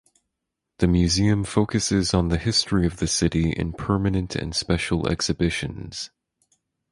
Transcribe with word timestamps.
The 0.79 0.87
museum 0.87 1.43
focuses 1.43 2.11
on 2.11 2.29
the 2.29 2.39
history 2.39 2.87
of 2.87 2.97
the 2.97 3.05
city 3.05 3.51
in 3.51 3.73
permanent 3.73 4.35
and 4.35 4.55
special 4.55 5.07
exhibitions. 5.07 6.09